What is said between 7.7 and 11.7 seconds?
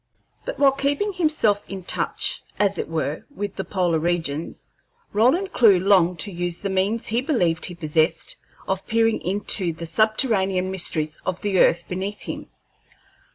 possessed of peering into the subterranean mysteries of the